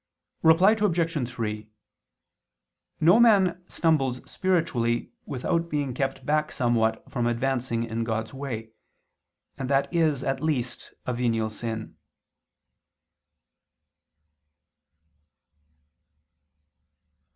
Reply 0.41 0.71
Obj. 0.71 1.29
3: 1.31 1.69
No 3.01 3.19
man 3.19 3.63
stumbles 3.67 4.27
spiritually, 4.27 5.11
without 5.27 5.69
being 5.69 5.93
kept 5.93 6.25
back 6.25 6.51
somewhat 6.51 7.07
from 7.07 7.27
advancing 7.27 7.83
in 7.83 8.03
God's 8.03 8.33
way, 8.33 8.71
and 9.59 9.69
that 9.69 9.93
is 9.93 10.23
at 10.23 10.41
least 10.41 10.95
a 11.05 11.13
venial 11.13 11.51
sin. 11.51 11.97